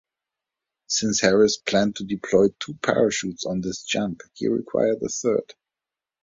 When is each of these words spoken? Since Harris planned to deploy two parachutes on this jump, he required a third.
Since 0.87 1.21
Harris 1.21 1.57
planned 1.57 1.97
to 1.97 2.03
deploy 2.03 2.47
two 2.59 2.73
parachutes 2.81 3.45
on 3.45 3.61
this 3.61 3.83
jump, 3.83 4.21
he 4.33 4.47
required 4.47 4.97
a 5.03 5.09
third. 5.09 5.53